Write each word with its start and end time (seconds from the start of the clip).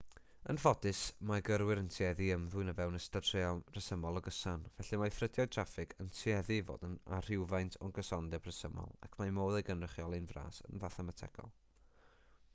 yn 0.51 0.57
ffodus 0.61 0.99
mae 1.31 1.41
gyrwyr 1.47 1.79
yn 1.81 1.89
tueddu 1.95 2.23
i 2.27 2.29
ymddwyn 2.35 2.71
o 2.71 2.73
fewn 2.77 2.95
ystod 2.99 3.27
resymol 3.75 4.15
o 4.21 4.23
gyson 4.27 4.63
felly 4.77 4.97
mae 5.03 5.13
ffrydiau 5.17 5.49
traffig 5.57 5.93
yn 6.05 6.09
tueddu 6.21 6.55
i 6.63 6.63
fod 6.71 6.87
â 7.17 7.21
rhywfaint 7.27 7.77
o 7.89 7.89
gysondeb 7.99 8.49
rhesymol 8.51 8.95
ac 9.09 9.19
mae 9.21 9.35
modd 9.37 9.59
ei 9.61 9.67
gynrychioli'n 9.69 10.31
fras 10.33 10.63
yn 10.71 10.81
fathemategol 10.87 11.53